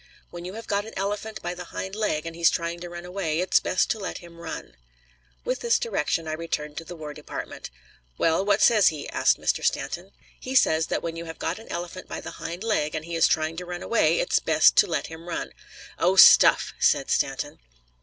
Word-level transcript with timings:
When 0.31 0.45
you 0.45 0.53
have 0.55 0.65
got 0.65 0.87
an 0.87 0.95
elephant 0.97 1.43
by 1.43 1.53
the 1.53 1.65
hind 1.65 1.93
leg, 1.93 2.25
and 2.25 2.35
he's 2.35 2.49
trying 2.49 2.79
to 2.79 2.89
run 2.89 3.05
away, 3.05 3.39
it's 3.39 3.59
best 3.59 3.91
to 3.91 3.99
let 3.99 4.17
him 4.17 4.39
run." 4.39 4.75
With 5.45 5.59
this 5.59 5.77
direction, 5.77 6.27
I 6.27 6.33
returned 6.33 6.75
to 6.77 6.83
the 6.83 6.95
War 6.95 7.13
Department. 7.13 7.69
"Well, 8.17 8.43
what 8.43 8.61
says 8.63 8.87
he?" 8.87 9.07
asked 9.09 9.39
Mr. 9.39 9.63
Stanton. 9.63 10.11
"He 10.39 10.55
says 10.55 10.87
that 10.87 11.03
when 11.03 11.17
you 11.17 11.25
have 11.25 11.37
got 11.37 11.59
an 11.59 11.67
elephant 11.71 12.07
by 12.07 12.19
the 12.19 12.41
hind 12.41 12.63
leg, 12.63 12.95
and 12.95 13.05
he 13.05 13.15
is 13.15 13.27
trying 13.27 13.57
to 13.57 13.65
run 13.67 13.83
away, 13.83 14.19
it's 14.19 14.39
best 14.39 14.75
to 14.77 14.87
let 14.87 15.05
him 15.05 15.29
run." 15.29 15.51
"Oh, 15.99 16.15
stuff!" 16.15 16.73
said 16.79 17.11
Stanton. 17.11 17.59